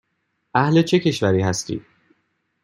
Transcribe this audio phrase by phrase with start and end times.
[0.55, 1.81] اهل چه کشوری هستی؟